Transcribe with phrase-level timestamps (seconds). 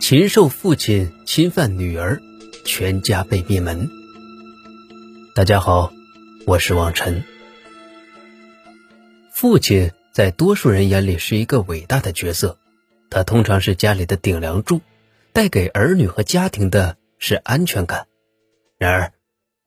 [0.00, 2.20] 禽兽父亲侵犯女儿，
[2.64, 3.90] 全家被灭门。
[5.34, 5.92] 大家好，
[6.46, 7.24] 我是王晨。
[9.32, 12.56] 父亲在多数人眼里是一个伟大的角色，
[13.10, 14.80] 他通常是家里的顶梁柱，
[15.32, 18.06] 带给儿女和家庭的是安全感。
[18.78, 19.12] 然而，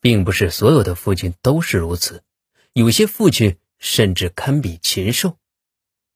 [0.00, 2.22] 并不是所有的父亲都是如此，
[2.74, 5.38] 有些父亲甚至堪比禽兽。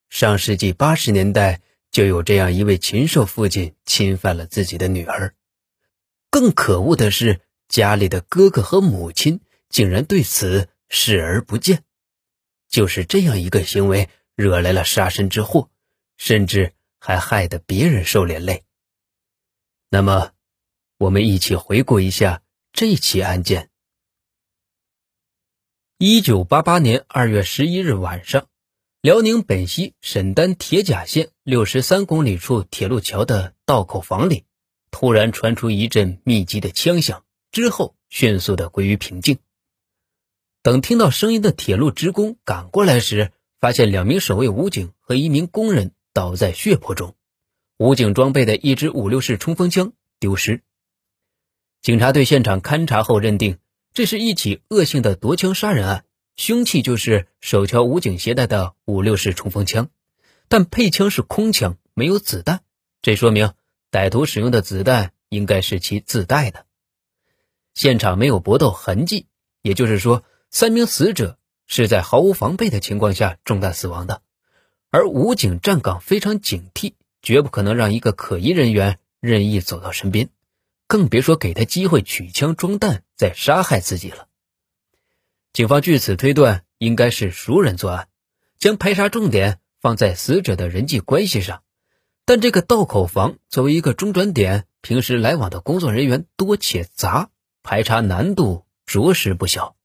[0.09, 1.61] 上世纪八十年代。
[1.91, 5.35] 就有这样一位禽兽父亲侵犯了自己的女儿，
[6.29, 11.83] 更可恶的是，家里的哥哥和母亲竟然对此视而不见。
[12.69, 15.69] 就是这样一个行为，惹来了杀身之祸，
[16.15, 18.63] 甚至还害得别人受连累。
[19.89, 20.31] 那么，
[20.97, 23.69] 我们一起回顾一下这起案件。
[25.97, 28.47] 一九八八年二月十一日晚上。
[29.01, 34.45] 辽宁本溪沈丹铁甲线六十三公里处铁路桥的道口房里，
[34.91, 39.39] 突然传出一阵密集的枪响，之后迅速的归于平静。
[40.61, 47.15] 等听到声音的铁路职工赶过来时，发现两名守卫武警和一名工人倒在血泊中，
[47.79, 50.61] 武警装备的一支五六式冲锋枪丢失。
[51.81, 53.57] 警察对现场勘查后认定，
[53.95, 56.05] 这是一起恶性的夺枪杀人案。
[56.41, 59.91] 凶器就是手桥武警携带的五六式冲锋枪，
[60.47, 62.63] 但配枪是空枪，没有子弹。
[63.03, 63.53] 这说明
[63.91, 66.65] 歹徒使用的子弹应该是其自带的。
[67.75, 69.27] 现场没有搏斗痕迹，
[69.61, 74.23] 也就是说，三名死者是在毫无防备的情况下中弹死亡的。
[74.89, 80.29] 而武警站岗非常警惕，绝不可能让一个可疑人员任意走到身边，
[80.87, 84.27] 更别说给他机会取枪装弹再杀害自己了。
[85.53, 88.07] 警方据此推断，应该是熟人作案，
[88.57, 91.61] 将排查重点放在死者的人际关系上。
[92.23, 97.31] 但这个道口房作为一个中转点，平时来往的工作人员多且杂，
[97.63, 99.75] 排查难度着实不小。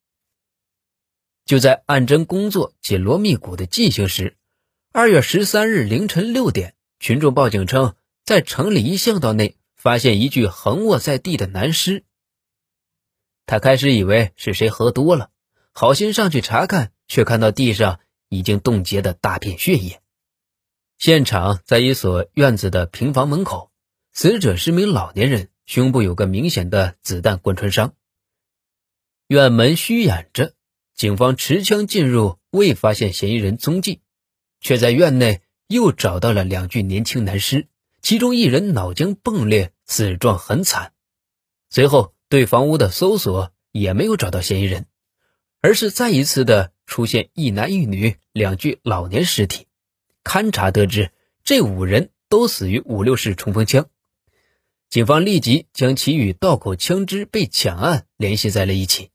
[1.44, 4.36] 就在案侦工作紧锣密鼓的进行时，
[4.92, 12.04] 二月十三日凌晨六点，群众报警称，在城里一巷道内发现一具横卧在地的男尸。
[13.46, 15.30] 他开始以为是谁喝多了。
[15.78, 18.00] 好心上去查看，却看到地上
[18.30, 20.00] 已经冻结的大片血液。
[20.96, 23.70] 现场在一所院子的平房门口，
[24.14, 27.92] 死者是名老年人，胸部有个明显的子弹贯穿伤。
[29.26, 30.54] 院门虚掩着，
[30.94, 34.00] 警方持枪进入，未发现嫌疑人踪迹，
[34.62, 37.68] 却在院内又找到了两具年轻男尸，
[38.00, 40.94] 其中一人脑浆迸裂，死状很惨。
[41.68, 44.86] 随后对房屋的搜索也没有找到嫌疑人。
[45.60, 49.66] 而是再一次的出现一男一女两具老年尸体，
[50.22, 51.12] 勘查得知
[51.42, 53.88] 这五人都死于五六式冲锋枪。
[54.88, 59.10] 警方立即将其与道口枪支被抢案联系在了一起。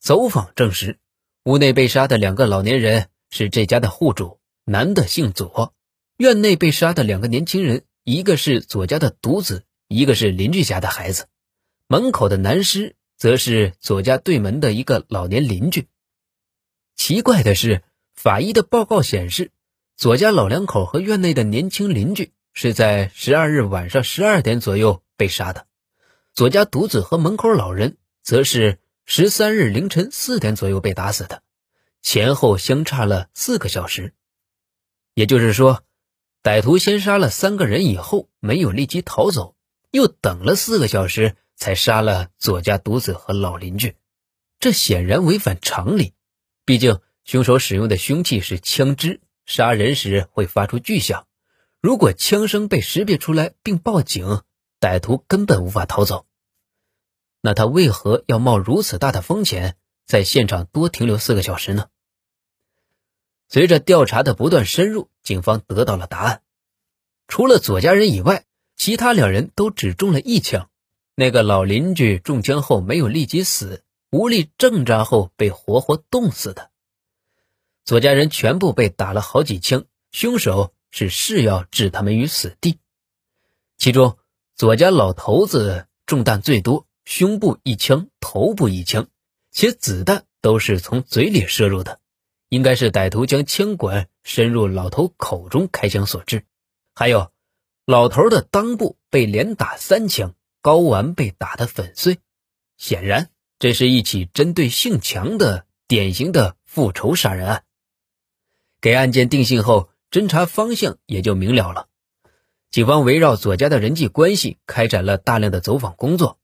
[0.00, 0.98] 走访证实，
[1.44, 5.74] 屋内被杀的两个老年人是这家的户主，男的姓左；
[6.16, 11.26] 院内被杀的两个年轻人，一个是左家的独子，一个是邻居家的孩子。
[11.88, 12.96] 门口的男尸。
[13.16, 15.88] 则是左家对门的一个老年邻居。
[16.96, 17.82] 奇怪的是，
[18.14, 19.50] 法医的报告显示，
[19.96, 25.66] 左家老两口和院内的年轻邻居是在十二日晚上十二点左右被杀的，
[26.32, 31.42] 左家独子和门口老人则是十三日凌晨四点左右被打死的，
[32.02, 34.12] 前后相差了四个小时。
[35.14, 35.82] 也就是说，
[36.42, 39.56] 歹徒先杀了三个人以后，没有立即逃走，
[39.90, 41.36] 又等了四个小时。
[41.56, 43.96] 才杀了左家独子和老邻居，
[44.60, 46.14] 这显然违反常理。
[46.64, 51.26] 毕竟凶手使用的凶器是枪支，杀人时会发出巨响。
[51.80, 54.42] 如果枪声被识别出来并报警，
[54.80, 56.26] 歹徒根本无法逃走。
[57.40, 59.76] 那他为何要冒如此大的风险，
[60.06, 61.88] 在现场多停留四个小时呢？
[63.48, 66.42] 随着调查的不断深入，警方得到了答案：
[67.28, 68.46] 除了左家人以外，
[68.76, 70.70] 其他两人都只中了一枪。
[71.16, 76.70] 那个老邻居中枪后没有立即死，无力挣扎后被活活冻死的。
[77.84, 82.80] 左家人全部被打了好几枪，凶手是誓要置他们于死地。
[83.76, 84.18] 其中，
[84.56, 89.06] 左家老头子中弹最多，胸部一枪，头部一枪，
[89.52, 92.00] 且子弹都是从嘴里射入的，
[92.48, 96.44] 应该是歹徒将枪管伸入老头口中开枪所致。
[96.92, 97.30] 还有，
[97.86, 100.34] 老头的裆部被连打三枪。
[100.64, 102.20] 睾丸被打得粉碎，
[102.78, 103.28] 显然
[103.58, 107.64] 这是一起针对性强的典型的复仇杀人案。
[108.80, 111.88] 给案件定性后，侦查方向也就明了了。
[112.70, 116.38] 警方围绕左家的人际关系开展了大量的走访工作。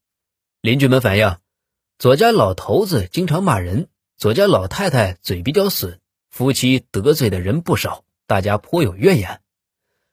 [0.61, 1.39] 邻居们反映，
[1.99, 3.89] 左家老头子经常骂人，
[4.19, 9.41] 左家老太太嘴比较损，夫妻得罪的人不少，大家颇有怨言，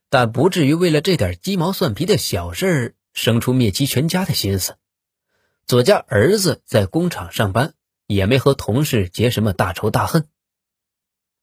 [0.09, 4.77] 但不至于为了这点鸡毛蒜皮的小事生出灭妻全家的心思。
[5.65, 7.73] 左家儿子在工厂上班，
[8.05, 10.29] 也没和同事结什么大仇大恨。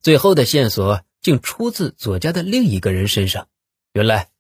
[0.00, 3.48] 最后的线索竟出自左家的另一个人身上，
[3.92, 4.30] 原来。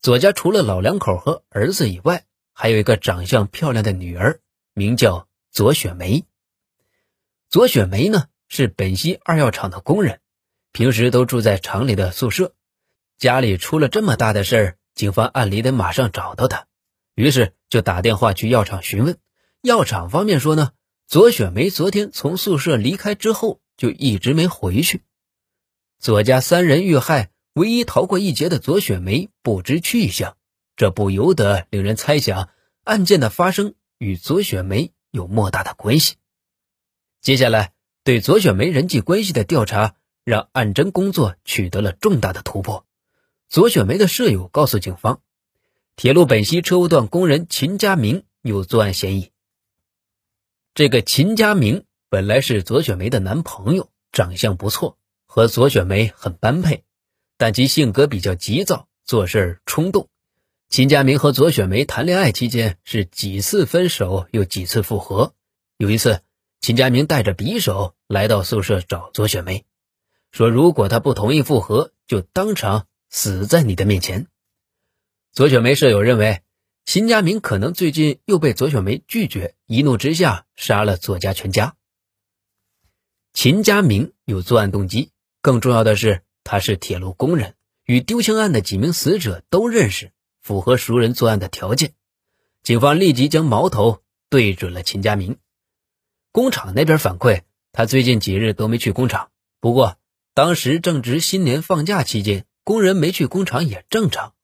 [0.00, 2.24] 左家除了老两口和儿子以外，
[2.54, 4.40] 还有一个长相漂亮的女儿，
[4.72, 6.24] 名叫左雪梅。
[7.50, 10.20] 左雪梅呢是本溪二药厂的工人，
[10.72, 12.54] 平时都住在厂里的宿舍。
[13.18, 16.67] 家里出了这么大的事儿，警方按理得马上找到她，
[17.18, 19.18] 于是就打电话去药厂询问。
[19.60, 20.70] 药厂方面说呢，
[21.08, 25.02] 左雪梅昨天从宿舍离开之后就一直没回去。
[25.98, 27.30] 左家三人遇害。
[27.54, 30.36] 唯一逃过一劫的左雪梅不知去向，
[30.76, 32.50] 这不由得令人猜想
[32.84, 36.14] 案件的发生与左雪梅有莫大的关系。
[37.20, 37.72] 接下来，
[38.04, 42.86] 对左雪梅人际关系的调查让案侦工作取得了重大的突破。
[43.48, 45.20] 左雪梅的舍友告诉警方，
[45.98, 49.32] 铁路本溪车务段工人秦家明有作案嫌疑。
[50.72, 54.96] 这个秦家明本来是左雪梅的男朋友，长相不错，
[55.26, 56.84] 和左雪梅很般配。
[57.36, 60.08] 但其性格比较急躁，做事冲动。
[60.68, 65.34] 秦家明和左雪梅谈恋爱期间是几次分手，又几次复合。
[65.78, 66.20] 有一次，
[66.60, 69.64] 秦家明带着匕首来到宿舍找左雪梅，
[70.30, 74.28] 说如果她不同意复合，就当场死在你的面前。
[75.38, 76.42] 左雪梅舍友认为，
[76.84, 81.76] 秦家明可能最近又被左雪梅拒绝，一怒之下杀了左家全家。
[83.34, 86.22] 秦家明有作案动机，更重要的是。
[86.42, 87.54] 他是铁路工人，
[87.84, 91.92] 与丢枪案的几名死者都认识，符合熟人作案的条件。
[92.64, 95.38] 警方立即将矛头对准了秦家明。
[96.32, 99.30] 工厂那边反馈，他最近几日都没去工厂。
[99.60, 99.98] 不过
[100.34, 104.34] 当时正值新年放假期间，工人没去工厂也正常。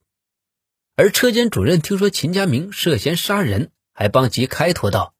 [0.96, 5.12] 而车间主任听说秦家明涉嫌杀人，还帮其开脱道：“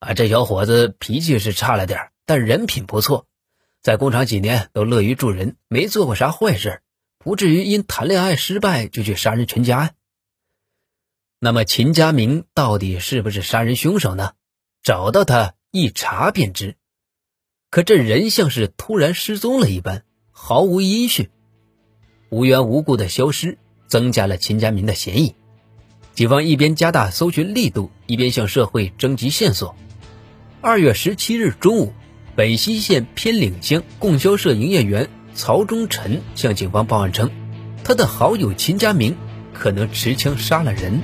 [0.00, 3.26] 啊，这小伙子脾气是差了点，但人品不错。”
[3.82, 6.80] 在工厂几年都乐于助人，没做过啥坏事，
[7.18, 9.94] 不至于因谈恋爱失败就去杀人全家。
[11.40, 14.32] 那么秦家明到底是不是杀人凶手呢？
[14.82, 16.76] 找到他一查便知。
[17.68, 21.28] 可这人像是突然失踪了一般，毫无音讯，
[22.30, 23.58] 无缘无故的消失，
[23.92, 25.34] 增加了秦家明的嫌疑。
[26.14, 29.76] 警方一边加大搜寻力度，一边向社会征集线索。
[30.62, 31.92] 二月十七日中午。
[32.34, 37.30] 北溪县偏岭乡供销社营业员曹忠臣向警方报案称，
[37.84, 39.14] 他的好友秦家明
[39.52, 41.02] 可能持枪杀了人。